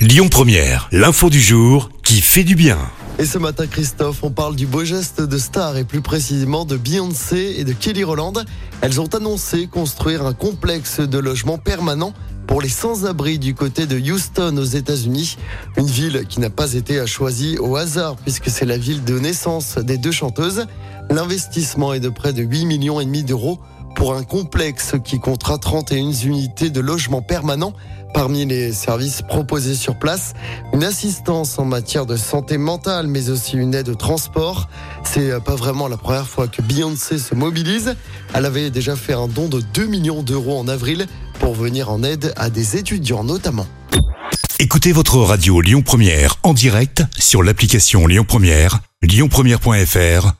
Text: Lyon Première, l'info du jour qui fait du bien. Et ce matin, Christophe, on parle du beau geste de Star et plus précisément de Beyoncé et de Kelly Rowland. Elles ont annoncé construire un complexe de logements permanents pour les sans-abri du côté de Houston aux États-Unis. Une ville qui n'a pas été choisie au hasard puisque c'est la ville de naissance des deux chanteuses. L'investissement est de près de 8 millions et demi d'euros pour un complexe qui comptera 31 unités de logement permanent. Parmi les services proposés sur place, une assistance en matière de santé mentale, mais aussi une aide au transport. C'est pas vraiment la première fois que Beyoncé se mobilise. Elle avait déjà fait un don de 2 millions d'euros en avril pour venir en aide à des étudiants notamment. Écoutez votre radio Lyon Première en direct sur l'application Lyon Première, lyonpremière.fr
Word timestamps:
Lyon 0.00 0.30
Première, 0.30 0.88
l'info 0.92 1.28
du 1.28 1.42
jour 1.42 1.90
qui 2.02 2.22
fait 2.22 2.42
du 2.42 2.54
bien. 2.54 2.78
Et 3.18 3.26
ce 3.26 3.36
matin, 3.36 3.66
Christophe, 3.66 4.20
on 4.22 4.30
parle 4.30 4.56
du 4.56 4.66
beau 4.66 4.82
geste 4.82 5.20
de 5.20 5.36
Star 5.36 5.76
et 5.76 5.84
plus 5.84 6.00
précisément 6.00 6.64
de 6.64 6.78
Beyoncé 6.78 7.56
et 7.58 7.64
de 7.64 7.74
Kelly 7.74 8.02
Rowland. 8.02 8.32
Elles 8.80 8.98
ont 8.98 9.14
annoncé 9.14 9.66
construire 9.66 10.24
un 10.24 10.32
complexe 10.32 11.00
de 11.00 11.18
logements 11.18 11.58
permanents 11.58 12.14
pour 12.46 12.62
les 12.62 12.70
sans-abri 12.70 13.38
du 13.38 13.54
côté 13.54 13.84
de 13.84 14.00
Houston 14.00 14.56
aux 14.56 14.64
États-Unis. 14.64 15.36
Une 15.76 15.86
ville 15.86 16.24
qui 16.26 16.40
n'a 16.40 16.48
pas 16.48 16.72
été 16.72 17.06
choisie 17.06 17.58
au 17.58 17.76
hasard 17.76 18.16
puisque 18.16 18.48
c'est 18.48 18.64
la 18.64 18.78
ville 18.78 19.04
de 19.04 19.18
naissance 19.18 19.76
des 19.76 19.98
deux 19.98 20.12
chanteuses. 20.12 20.64
L'investissement 21.10 21.92
est 21.92 22.00
de 22.00 22.08
près 22.08 22.32
de 22.32 22.42
8 22.42 22.64
millions 22.64 23.00
et 23.02 23.04
demi 23.04 23.22
d'euros 23.22 23.60
pour 24.00 24.14
un 24.14 24.24
complexe 24.24 24.94
qui 25.04 25.20
comptera 25.20 25.58
31 25.58 26.12
unités 26.12 26.70
de 26.70 26.80
logement 26.80 27.20
permanent. 27.20 27.74
Parmi 28.14 28.46
les 28.46 28.72
services 28.72 29.20
proposés 29.20 29.74
sur 29.74 29.98
place, 29.98 30.32
une 30.72 30.84
assistance 30.84 31.58
en 31.58 31.66
matière 31.66 32.06
de 32.06 32.16
santé 32.16 32.56
mentale, 32.56 33.08
mais 33.08 33.28
aussi 33.28 33.58
une 33.58 33.74
aide 33.74 33.90
au 33.90 33.94
transport. 33.94 34.70
C'est 35.04 35.38
pas 35.44 35.54
vraiment 35.54 35.86
la 35.86 35.98
première 35.98 36.26
fois 36.26 36.48
que 36.48 36.62
Beyoncé 36.62 37.18
se 37.18 37.34
mobilise. 37.34 37.94
Elle 38.32 38.46
avait 38.46 38.70
déjà 38.70 38.96
fait 38.96 39.12
un 39.12 39.28
don 39.28 39.48
de 39.48 39.60
2 39.60 39.84
millions 39.84 40.22
d'euros 40.22 40.58
en 40.58 40.66
avril 40.66 41.06
pour 41.38 41.54
venir 41.54 41.90
en 41.90 42.02
aide 42.02 42.32
à 42.36 42.48
des 42.48 42.78
étudiants 42.78 43.22
notamment. 43.22 43.66
Écoutez 44.58 44.92
votre 44.92 45.18
radio 45.18 45.60
Lyon 45.60 45.82
Première 45.82 46.36
en 46.42 46.54
direct 46.54 47.02
sur 47.18 47.42
l'application 47.42 48.06
Lyon 48.06 48.24
Première, 48.26 48.80
lyonpremière.fr 49.02 50.39